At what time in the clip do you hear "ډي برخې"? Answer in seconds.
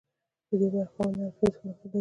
0.59-0.91